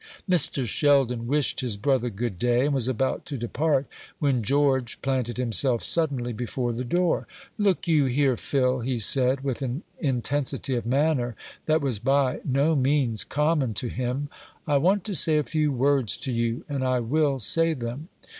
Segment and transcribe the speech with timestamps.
[0.27, 0.65] Mr.
[0.65, 3.85] Sheldon wished his brother good day, and was about to depart,
[4.17, 7.27] when George planted himself suddenly before the door.
[7.59, 11.35] "Look you here, Phil," he said, with an intensity of manner
[11.67, 14.27] that was by no means common to him;
[14.65, 18.09] "I want to say a few words to you, and I will say them.